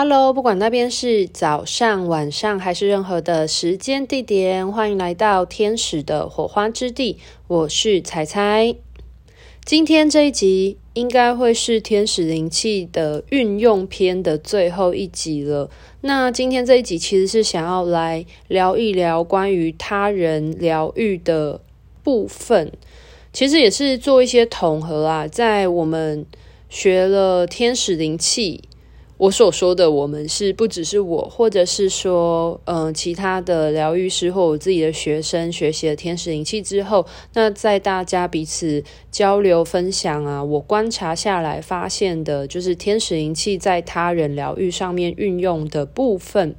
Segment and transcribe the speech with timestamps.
[0.00, 7.18] Hello，不管那边是早上、晚上还是任何的时间地点，欢迎来到天使的火花之地。
[7.48, 8.76] 我是彩彩。
[9.64, 15.68] 今天这一集应该会是天使灵气的运用篇的最后一集了。
[16.02, 21.60] 那今天这一集其实是想要来聊一聊关于他人疗愈的
[22.04, 22.70] 部分，
[23.32, 25.26] 其实也是做一些统合啊。
[25.26, 26.24] 在我们
[26.68, 28.62] 学了天使灵气。
[29.18, 37.04] 我所说的我们是不只是我，或者是说，嗯、其他的疗愈师或我自己的学生学习了天使灵气之后，
[37.34, 46.54] 那在大家彼此交流分享啊，我观察下来发现的，就是天使灵气在他人疗愈上面运用的部分。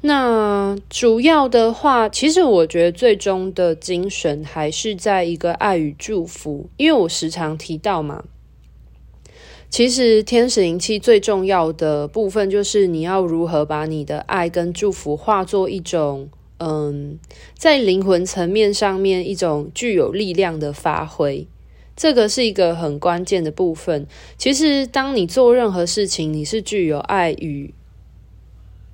[0.00, 8.24] 那主要的话，其实我觉得最终的精神还是在一个爱与祝福，因为我时常提到嘛。
[9.70, 17.18] 其实天使灵气最重要的部分，就是你要如何把你的爱跟祝福化作一种，嗯，
[17.54, 21.46] 在灵魂层面上面一种具有力量的发挥，
[21.94, 24.06] 这个是一个很关键的部分。
[24.38, 27.74] 其实，当你做任何事情，你是具有爱与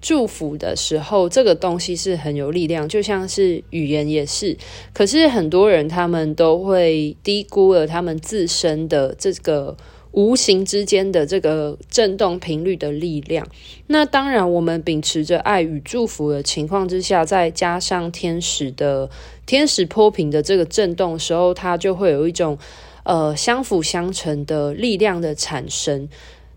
[0.01, 4.59] 祝福的时候，这个东西是很有力量，就像是语言也是。
[4.93, 9.77] 可是很多人他们都会低估了他们自身的这个。
[10.15, 13.45] 无形之间的这个震动频率的力量，
[13.89, 19.11] 那当然，我们秉持着爱与祝福的情况之下，再加上天使的
[19.45, 22.57] 天使波频的这个震动的时候，它就会有一种
[23.03, 26.09] 呃相辅相成的力量的产生。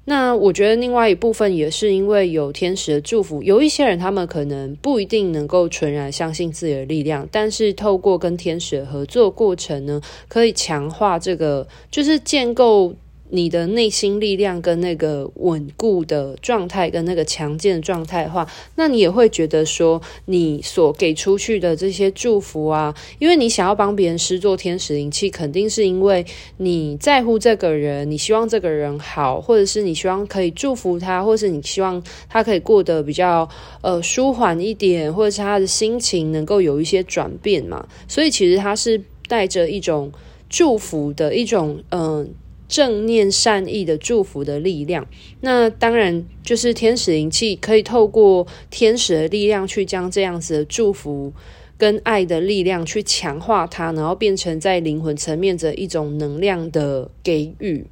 [0.06, 12.94] 那我觉得另外一部分也是因为有天使的祝福，有一些人他们可能不一定能够纯然相信自己的力量，但是透过跟天使的合作过程呢，可以强化这个，就是建构。
[13.30, 26.26] 你的内心力量跟那个稳固的状态，跟那个强健的状态的话，那你也会觉得说，你所给出去的这些祝福啊，因为你想要帮别人施做天使灵气，肯定是因为
[26.58, 33.48] 你在乎这个人，你希望这个人好，或者是你希望可以祝福他，或者是你希望他可以过得比较
[33.82, 37.86] 呃舒缓一点，或者是他的心情能够有一些转变嘛。
[38.08, 40.12] 所以其实他是带着一种
[40.50, 42.30] 祝福的一种嗯。
[42.68, 45.08] 正念善意的祝福的力量，
[45.42, 51.32] 那当然就是天使灵气可以透过天使的力量去将这样子的祝福
[51.78, 57.86] 跟爱的力量去强化它，然后变成在灵魂层面的一种能量的给予。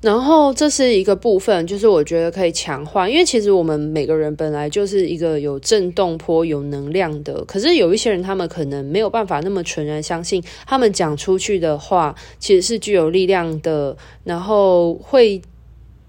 [0.00, 7.44] 然后这是一个部分，就是我觉得可以强化，因为其实我们每个人本来就是一个有震动波、有能量的。
[7.44, 13.94] 可是有一些人，他们可能没有办法那么纯然相信，他们讲出去的话其实是具有力量的，
[14.24, 15.42] 然后会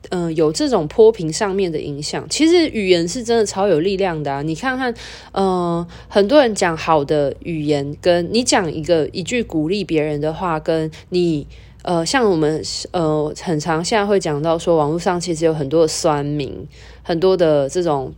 [0.10, 2.26] 嗯、有这种波频上面的影响。
[2.30, 4.42] 其实语言是真的超有力量的啊！
[4.42, 4.94] 你看看，
[5.34, 11.46] 嗯、很多人讲好的语言，跟你讲一个一句鼓励别人的话，跟你。
[11.84, 12.62] 呃，像我们
[12.92, 16.68] 呃，很常现在会讲到说，网络上其实有很多的酸民，
[17.02, 18.14] 很多的这种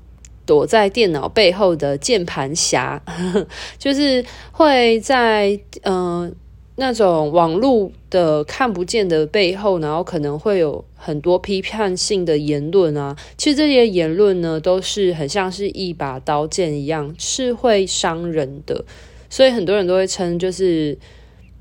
[0.46, 3.02] 躲在电脑背后的键盘侠，
[3.80, 6.30] 就是会在呃
[6.76, 13.16] 那种网络的看不见的背后，然后可能会有很多批判性的言论啊。
[13.38, 18.84] 其实这些言论呢，都是很像是一把刀剑一样，是会伤人的。
[19.30, 20.98] 所以很多人都会称就是。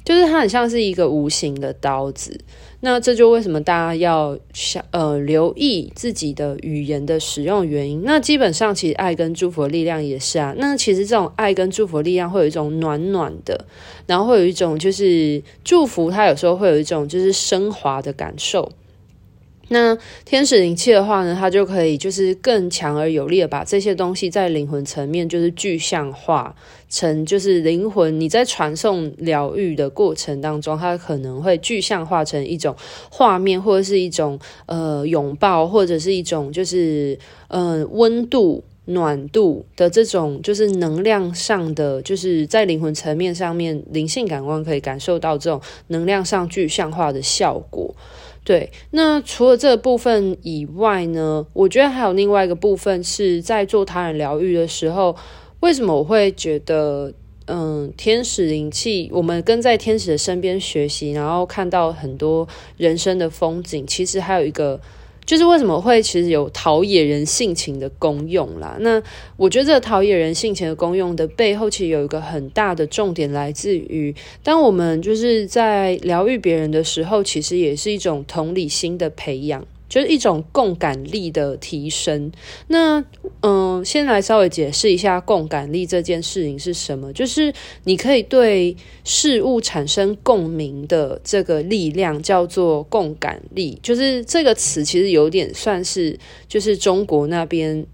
[0.04, 2.40] 就是它很像是一个无形的刀子，
[2.80, 8.02] 那这就为什么大家要想呃留意自己的语言的使用原因。
[8.04, 10.54] 那基本上其实爱跟祝福的力量也是啊。
[10.58, 13.64] 那其实这种爱跟祝福力量会有一种暖暖的，
[14.06, 18.70] 然后会有一种就是祝福，它有时候会有一种就是升华的感受。
[19.68, 26.54] 那天使灵气的话呢，它就可以就是更强而有力的把这些东西在灵魂层面就是具象化
[26.90, 32.76] 成，就是灵魂你在传送疗愈的过程当中，它可能会具象化成一种
[33.10, 37.18] 画面，或者是一种呃拥抱，或者是一种就是
[37.48, 47.94] 呃温度、暖度的这种就是能量上的，就是在灵魂层面上面灵性感官可以感受到这种能量上具象化的效果。
[48.44, 55.16] 对，那除了这个部分以外呢，我觉得还有另外一个部分是在做他人疗愈的时候，
[55.60, 57.12] 为什么我会觉得，
[57.46, 64.80] 嗯，天使灵气，我们跟在天使的身边学习，然后看到很多人生的风景，其实还有一个。
[65.24, 68.76] 就是为什么会其实有陶冶人性情的功用啦？
[68.80, 69.02] 那
[69.36, 79.64] 我觉得这个陶冶人性情的功用的背后，其实有一个很大的重点来自于，当我们就是在疗愈别人的时候，其实也是一种同理心的培养。
[79.92, 82.32] 就是一种共感力的提升。
[82.68, 83.04] 那
[83.42, 87.52] 嗯、先来稍微解释一下共感力这件事情是什么，就是
[87.84, 88.74] 你可以对
[89.04, 96.18] 事物产生共鸣的这个力量叫做共感力，就是这个词其实有点算是
[96.48, 97.86] 就是中国那边。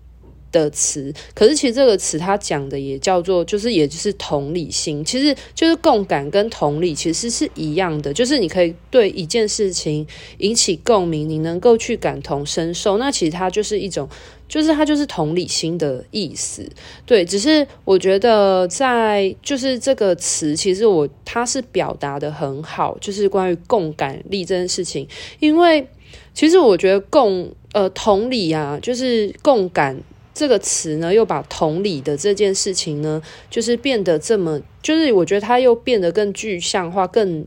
[0.51, 10.07] 的词，可是其实这个词它讲的也叫做，就是也就是同理心，其实就是共感跟同理其实是一样的，就是你可以对一件事情
[10.39, 14.09] 引起共鸣，你能够去感同身受，那其实它就是一种，
[14.49, 16.67] 就是它就是同理心的意思。
[17.05, 25.07] 对，只是我觉得在就是这个词，其实我它是表达得很好，就是关于共感力这件事情，
[25.41, 25.87] 因为
[26.33, 30.01] 其实我觉得共呃同理啊，就是共感。
[30.39, 33.21] 这个词呢，又把同理的这件事情呢，
[33.51, 37.45] 就是变得这么，就是我觉得它又变得更具象化、更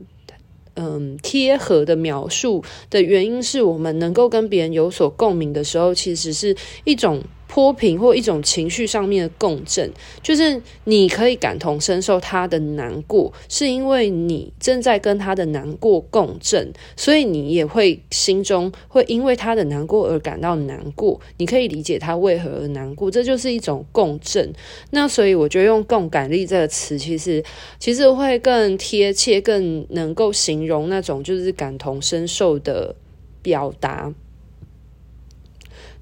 [0.73, 6.53] 嗯贴合的描述的原因是我们能够跟别人有所共鸣的时候，其实是
[6.83, 7.23] 一种。
[7.53, 9.91] 泼平或一种情绪上面的共振，
[10.23, 21.19] 就是你可以感同身受他的难过，是因为你正在跟他的难过共振，所以你也会心中会因为他的难过而感到难过。
[21.39, 24.53] 你可以理解他为何而难过，这就是一种共振。
[24.91, 27.43] 那所以我觉得用共感力这个词，其实
[27.77, 32.95] 其实会更贴切，更能够形容那种就是感同身受的
[33.41, 34.13] 表达。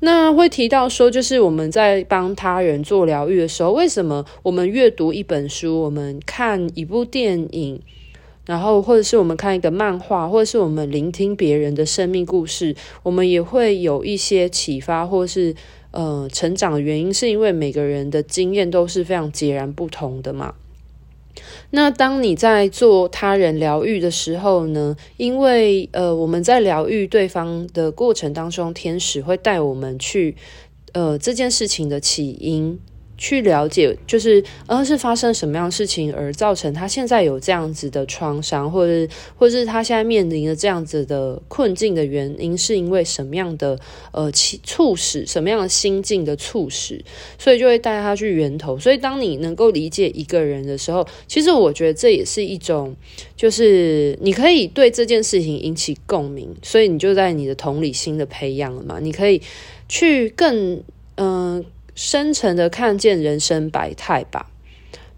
[0.02, 7.82] 那会提到说，就是我们在帮他人做疗愈的时候，为什么我们阅读一本书，我们看一部电影，
[8.46, 12.74] 然后或者是我们看一个漫画，或者是我们聆听别人的生命故事，
[13.04, 15.54] 我们也会有一些启发，或是
[15.92, 20.54] 呃成长的原因，是因为每个人的经验都是非常截然不同的嘛。
[21.72, 30.36] 那当你在做他人疗愈的时候呢，因为呃，我们在疗愈对方的过程当中，天使会带我们去
[30.94, 32.80] 呃这件事情的起因。
[33.20, 43.78] 去了解，就是呃是发生什么样的事情而造成他现在有这样子的创伤，或者或者是他现在面临的这样子的困境的原因，是因为什么样的
[44.14, 44.32] 呃
[44.64, 47.04] 促使什么样的心境的促使，
[47.38, 48.80] 所以就会带他去源头。
[48.80, 52.96] 所以当你能够理解一个人的时候，其实我觉得这也是一种，
[53.36, 59.42] 就是你可以对这件事情引起共鸣，所以你就在你的同理心的培养了嘛，你可以
[59.90, 60.82] 去更
[61.16, 61.66] 嗯。
[62.02, 64.50] 深层的看见人生百态吧，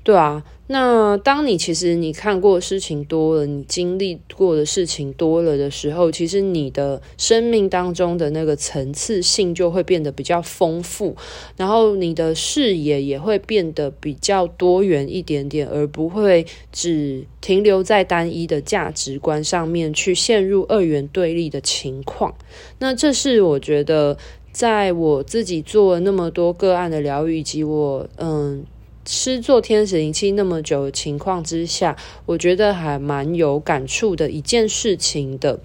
[0.04, 0.44] 对啊。
[0.66, 11.16] 那当你其实你看过事情多了，你经历过的事情多了的时候，其实你的生命当中的那个层次性就会变得比较丰富，
[11.58, 22.34] 然后你的视野也会变得比较多元一点点，而不会只停留在单一的价值观上面去陷入二元对立的情况。
[22.80, 24.18] 那这是我觉得。
[24.52, 28.66] 在我自己做了那么多个案的疗愈，以及我嗯
[29.06, 31.96] 吃做天使灵气那么久的情况之下，
[32.26, 35.60] 我觉得还蛮有感触的一件事情的。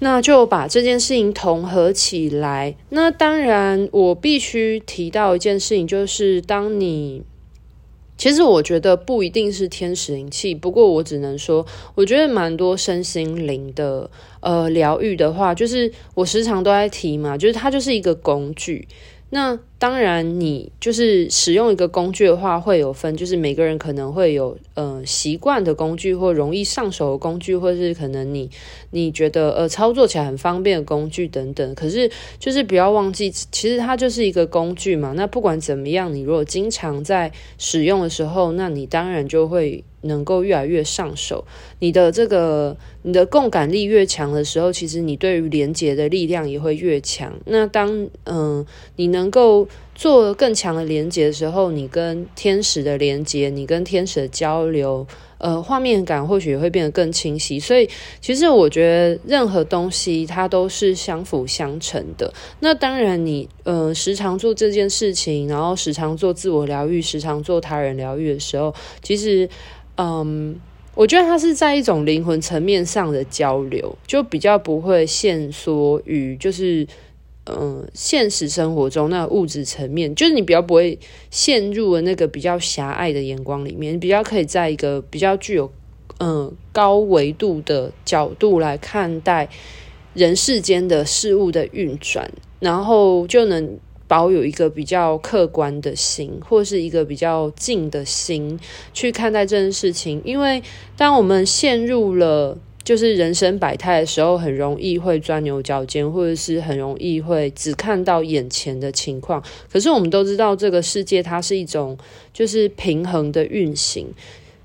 [0.00, 2.76] 那就把这件事情统合起来。
[2.90, 7.22] 那当然，我必须提到一件事情，就是当你。
[8.16, 14.08] 其实我觉得不一定是天使灵气，不过我只能说，我觉得蛮多身心灵的
[14.40, 18.86] 呃疗愈的话，就是我时常都在提嘛，就是它就是一个工具。
[19.30, 28.48] 那当然，你就是使用一个工具的话，会有分，就是每个人可能会有呃习惯的工具，或容易上手的工具，或是可能你
[28.92, 31.74] 你觉得呃操作起来很方便的工具等等。
[31.74, 35.12] 可是就是不要忘记，其实它就是一个工具嘛。
[35.14, 39.84] 那不管怎么样，你如果经常在使用的时候，那你当然就会。
[40.06, 41.46] 能够越来越上手，
[41.78, 47.32] 你的这个你的共感力越强的时候，其实你对于连接的力量也会越强。
[47.46, 55.06] 那当嗯、你能够做更强的连接的时候，你跟天使的连接，你跟天使的交流，
[55.38, 57.60] 呃，画面感或许也会变得更清晰。
[57.60, 57.88] 所以，
[58.20, 62.32] 其实我觉得任何东西它都是相辅相成的。
[62.60, 69.48] 那当然你，你呃时常做这件事情，然后时常做自我疗愈，时常做他人疗愈的时候，其实。
[69.96, 70.58] 嗯，
[70.96, 76.84] 我觉得它是在一种灵魂层面上的交流，就比较不会限缩于就是
[77.46, 80.98] 嗯现实生活中那物质层面，就是你比较不会
[81.30, 85.70] 陷入了那个比较狭隘的眼光里面，比较可以在一个比较具有
[86.18, 89.48] 嗯高维度的角度来看待
[90.14, 93.78] 人世间的事物的运转，然后就能。
[94.06, 98.60] 保有一个比较客观的心，或是一个比较静的心
[98.92, 100.20] 去看待这件事情。
[100.26, 100.62] 因为
[100.94, 109.42] 当我们陷入了就是人生百态的时候，很容易会钻牛角尖，或者是很容易会只看到眼前的情况。
[109.72, 111.96] 可是我们都知道，这个世界它是一种
[112.32, 114.06] 就是平衡的运行，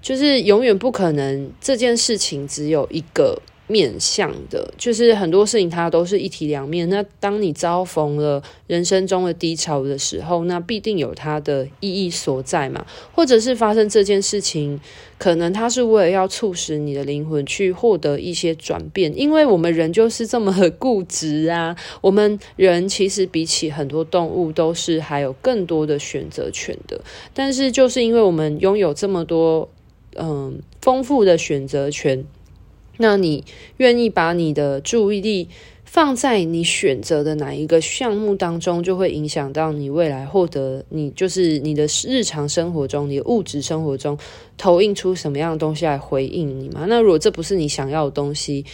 [0.01, 3.41] 就是永远不可能这件事情只有一个。
[3.69, 6.89] 面向的，就是很多事情它都是一体两面。
[6.89, 12.83] 那当你遭逢了人生中的低潮的时候，那必定有它的意义所在嘛。
[13.13, 14.81] 或者是发生这件事情，
[15.19, 19.15] 可能它是为了要促使你的灵魂去获得一些转变。
[19.15, 21.75] 因为我们人就是这么的固执啊。
[22.01, 26.99] 我们人其实比起很多动物都是还有更多的选择权的。
[27.35, 29.69] 但是就是因为我们拥有这么多
[30.15, 32.25] 嗯丰富的选择权。
[33.01, 33.45] 那你
[33.77, 35.47] 愿意把你的注意力
[35.85, 44.17] 放在你选择的哪一个项目当中，就会影响到你未来获得你就是你的日常生活中，你的物质生活中
[44.57, 46.85] 投影出什么样的东西来回应你嘛？
[46.89, 48.65] 那如果这不是你想要的东西，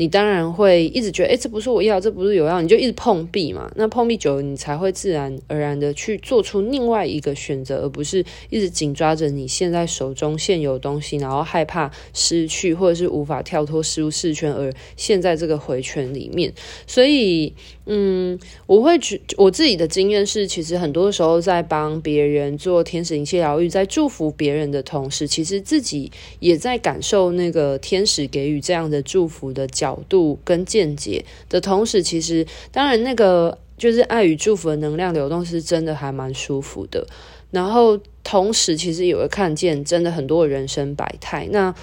[0.00, 3.70] 你当然会一直觉得，诶，这不是我要，这不是有要，你就一直碰壁嘛。
[3.76, 16.50] 那碰壁久了，你才会自然而然的去做出另外一个选择，而不是一直紧抓着你现在手中现有东西，然后害怕失去，或者是无法跳脱舒适圈，而陷在这个回圈里面。
[16.86, 17.52] 所以，
[17.84, 37.06] 嗯，我会觉我自己的经验是，其实很多时候在帮别人做天使灵气疗愈，在祝福别人的同时，其实自己也在感受那个天使给予这样的祝福的角度跟见解的同时，其实当然那个就是爱与祝福的能量流动是真的还蛮舒服的。
[37.50, 41.48] 然后同时，其实也会看见真的很多人生百态。
[41.50, 41.74] 那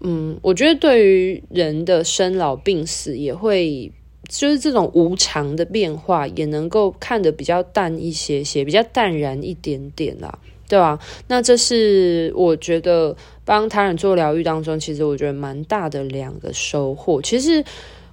[0.00, 3.90] 嗯，我觉得对于人的生老病死，也会
[4.28, 10.38] 就是这种无常的变化，也能够看得比较淡一些些，比较淡然一点点啦。
[10.68, 10.98] 对吧？
[11.28, 17.22] 那这是我觉得帮他人做疗愈当中，其实我觉得蛮大的两个收获。
[17.22, 17.64] 其实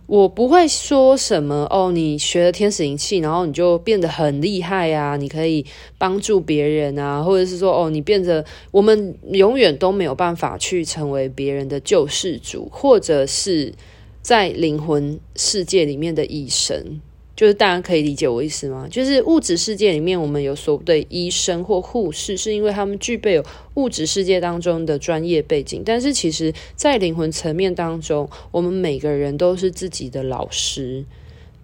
[0.05, 5.65] 我不会说什么哦，你学了天使灵气，然后你就变得很厉害啊，你可以
[5.97, 13.73] 帮助别人啊，或者是说哦，你变得我们永远都没有办法去成为别人的救世主，或者是
[14.21, 16.99] 在灵魂世界里面的医生。
[17.35, 18.87] 就是大家可以理解我意思吗？
[18.89, 25.81] 就是物质世界里面，我们有所谓的医生或护士，是因为他们具备有物质世界当中的专业背景。
[25.85, 31.03] 但是，其实，在灵魂层面当中，我们每个人都是自己的老师。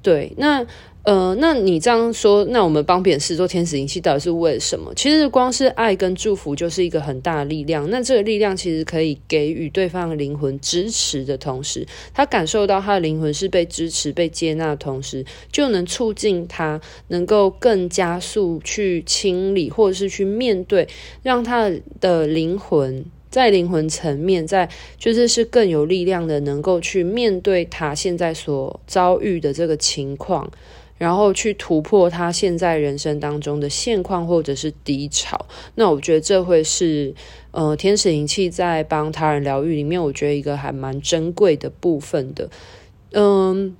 [0.01, 0.65] 对，那。
[1.03, 4.93] 呃，那你这样说，那我们帮别人试做天使灵气到底是为什么？
[4.95, 7.89] 其实光是爱跟祝福就是一个很大的力量。
[7.89, 20.87] 那这个力量其实可以给予对方灵魂支持的同时，他感受到他的灵魂是被支持、被接纳的同时，就能促进他能够更加速去清理，或者是去面对，
[21.23, 23.05] 让他的灵魂。
[23.31, 30.49] 在灵魂层面，在就是是更有力量的，能够去面对他现在所遭遇的这个情况，
[30.99, 35.47] 然后去突破他现在人生当中的现况或者是低潮。
[35.73, 37.11] 那我觉得这会是
[37.49, 42.47] 呃天使灵气在帮他人疗愈里面，我觉得一个还蛮珍贵的部分的。
[43.13, 43.75] 嗯，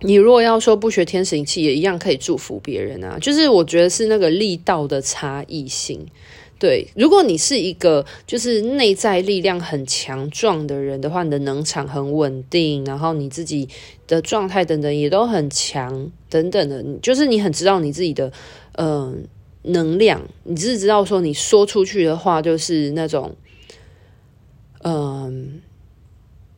[0.00, 3.16] 你如果要说不学天使灵气，也一样可以祝福别人啊。
[3.18, 6.06] 就是我觉得是那个力道的差异性。
[6.58, 13.68] 对，如果你是一个就是内在力量很强壮的人的话，你的能场很稳定，然后你自己
[14.06, 18.32] 的状态等等也都很强，等等的，就是你很知道你自己的
[18.78, 19.26] 嗯、
[19.64, 23.36] 能量，你只是知道说你说出去的话就是那种
[24.80, 25.60] 嗯、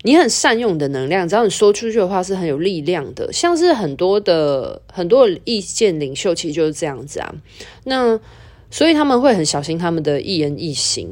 [0.05, 7.35] 你很善用你的能量，只要你说出去的话是很有力量的，像是很多的很多的意见领袖其实就是这样子啊，
[7.83, 8.21] 那。
[8.71, 11.09] 所以他们会很小心他们的一言一行，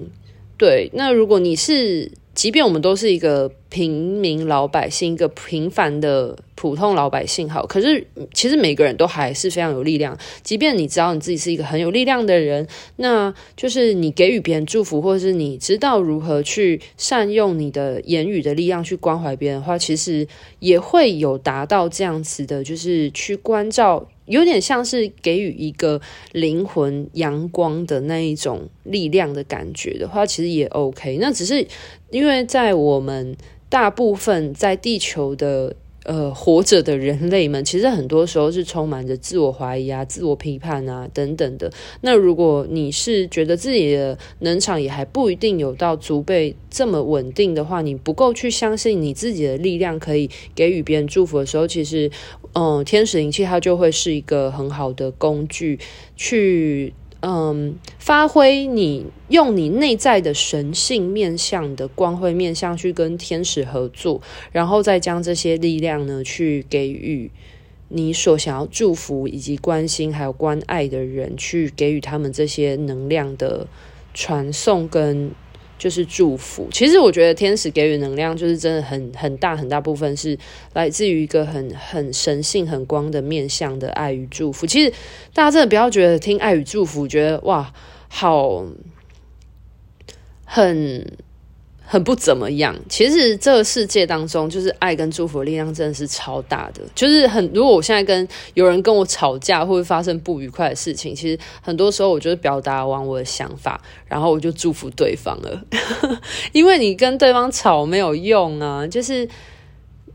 [0.58, 0.90] 对。
[0.94, 10.16] 那如果你是，即便我们都是一个平民老百姓，一个平凡的普通老百姓，好，可是其实每个人都还是非常有力量。
[10.42, 20.26] 即便你知道你自己是一个很有力量的人，那就是你给予别人祝福，或者是你知道如何去善用你的言语的力量去关怀别人的话，其实
[20.60, 24.08] 也会有达到这样子的，就是去关照。
[24.26, 26.00] 有点像是给予一个
[26.32, 31.18] 灵魂阳光的那一种力量的感觉的话，其实也 OK。
[31.20, 31.64] 那只是
[32.10, 33.36] 因为在我们
[33.68, 35.76] 大部分在地球的。
[36.08, 41.68] 呃，活着的人类们，其实很多时候是充满着自我怀疑啊、自我批判啊等等的。
[42.02, 52.08] 那如果你是觉得自己的能场也还不一定有到足备这么稳定的话，你不够去相信你自己的力量可以给予别人祝福的时候，其实，
[52.52, 55.80] 嗯、天使灵气它就会是一个很好的工具
[56.14, 56.94] 去。
[57.20, 64.20] 嗯，发挥你用你内在的神性面向的光辉面向去跟天使合作，
[64.52, 67.30] 然后再将这些力量呢去给予
[67.88, 73.66] 你所想要祝福以及关心还有关爱的人，去给予他们这些能量的
[74.14, 75.30] 传送跟。
[75.78, 76.68] 就是祝福。
[76.72, 80.38] 其实我觉得天使给予能量，就是真的很很大很大部分是
[80.72, 84.66] 来自于一个很很神性、很光的面向的爱与祝福。
[84.66, 84.90] 其实
[85.32, 87.72] 大家真的不要觉得听爱与祝福，觉得哇，
[88.08, 88.64] 好
[90.44, 91.06] 很。
[91.88, 92.76] 很不怎么样。
[92.88, 96.82] 其实这个世界当中，就是爱跟祝福的力量真的是超大的。
[96.94, 105.62] 就是很，如果我现在跟有人跟我吵架，或者发生不愉快的事情，其实很多时候我就是表达完我的想法，然后我就祝福对方了。
[106.52, 109.28] 因为你跟对方吵没有用啊，就是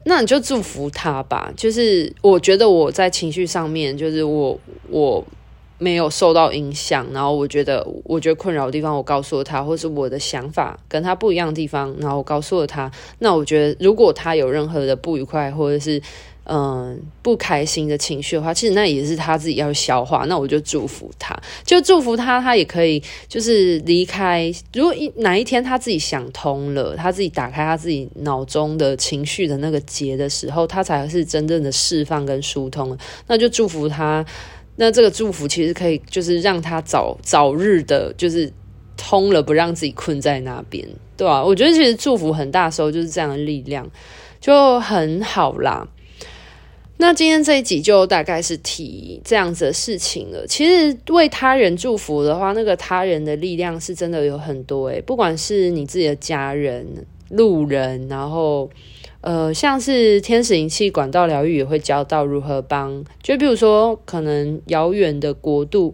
[0.03, 1.51] 那你就祝福他吧。
[1.55, 4.59] 就是我觉得我在情绪上面，就是我
[4.89, 5.25] 我。
[5.81, 12.91] 没有受到影响，然后我觉得，我觉得困扰的地方，我告诉了他，或是我的想法跟他不一样的地方，然后我告诉了他。
[13.17, 15.99] 那我觉得，如果他有任何的不愉快，或者是
[16.43, 20.25] 嗯、不开心的情绪的话，其实那也是他自己要消化。
[20.25, 24.51] 那我就祝福他，就祝福他，他也可以就是离开。
[24.73, 32.97] 如果一哪一天他自己想通了，他自己打开他自己脑中的情绪的那个结的时候，他才是真正的释放跟疏通。
[33.27, 34.23] 那就祝福他。
[34.81, 38.51] 那这个祝福其实可以，就是让他早早日的，就是
[38.97, 40.83] 通了，不让自己困在那边，
[41.15, 41.45] 对吧？
[41.45, 43.87] 我觉得其实祝福很大时候就是这样的力量，
[44.39, 45.87] 就很好啦。
[46.97, 50.47] 那今天这一集就大概是提这样子的事情了。
[50.47, 58.67] 其实为他人祝福的话，那个他人的力量是真的有很多诶，不管是你自己的家人、路人，然后。
[59.21, 65.93] 呃，像是天使灵气管道疗愈也会教到如何帮，就比如说可能遥远的国度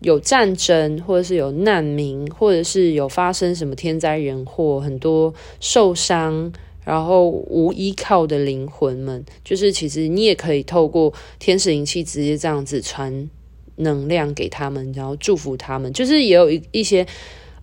[0.00, 6.52] 有战争，或者是有难民，或者是有发生什么天灾人祸，很多受伤
[6.84, 13.30] 然后无依靠的灵魂们，就是其实你也可以透过天使灵气直接这样子传
[13.76, 17.06] 能量给他们，然后祝福他们，就是也有一一些。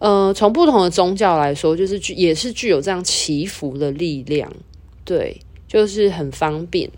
[0.01, 4.51] 呃，从不同的宗教来说，就是具也是具有这样祈福的力量，
[5.05, 6.89] 对，就是很方便。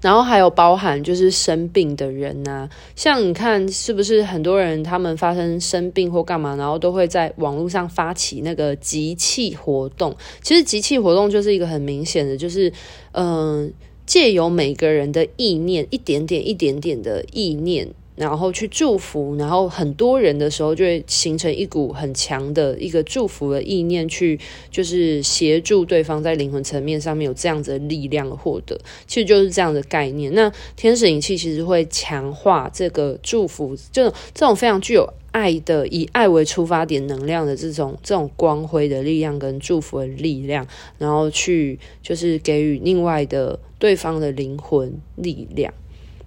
[0.00, 10.16] 然后还有包含就是生病的人呐、像你看是不是很多人他们发生生病或干嘛，然后都会在网络上发起那个集气活动。
[10.40, 12.72] 其实集气活动就是一个很明显的，就是
[13.12, 13.70] 嗯、
[14.06, 17.88] 借由每个人的意念，一点点、一点点的意念。
[18.14, 24.38] 然后去祝福，然后很多人的时候就会形成一股很强的一个祝福的意念，去
[24.70, 30.32] 就是协助对方在灵魂层面上面有这样子的力量获得，其实就是这样的概念。
[30.34, 40.66] 那天使灵气其实会强化这个祝福，这这种非常具有爱的，以爱为出发点能量的这种这种光辉的力量跟祝福的力量，
[40.98, 45.72] 然后去就是给予另外的对方的灵魂力量。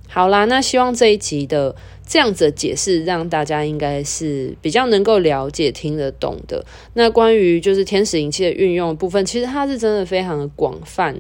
[0.08, 1.76] 好啦，那希望这一集的
[2.08, 6.66] 这样子的解释，让大家应该是比较能够了解、听得懂的。
[6.94, 11.16] 那关于就是天使灵气的运用部分，其实它是真的非常的广泛。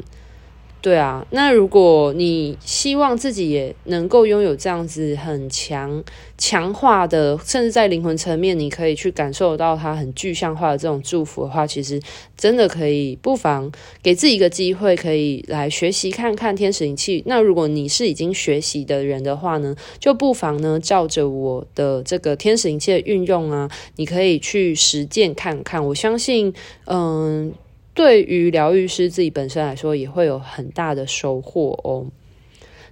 [0.85, 6.03] 对啊，那如果你希望自己也能够拥有这样子很强
[6.37, 11.99] 强化的，甚至在灵魂层面，你可以去感受到它很具象化的这种祝福的话，其实
[12.37, 13.71] 真的可以不妨
[14.03, 17.23] 给自己一个机会，可以来学习看看天使灵气。
[17.25, 25.83] 那如果你是已经学习的人的话呢，就不妨呢照着我的这个天使灵气的运用啊，你可以去实践看看。
[25.83, 26.53] 我相信，
[26.85, 27.51] 嗯。
[27.95, 32.05] 对于疗愈师自己本身来说，也会有很大的收获哦。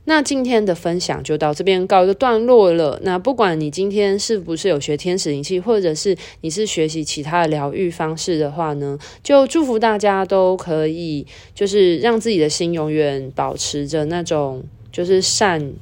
[0.06, 3.00] 那今天的分享就到这边告一个段落了。
[3.04, 15.74] 那不管你今天是不是有学天使灵气，或者是你是学习其他的疗愈方式的话呢，就祝福大家都可以，就是让自己的心永远保持着那种就是善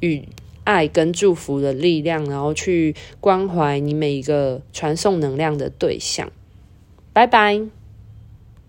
[0.00, 0.24] 与
[0.64, 6.28] 爱跟祝福的力量，然后去关怀你每一个传送能量的对象。
[7.12, 7.77] 拜拜。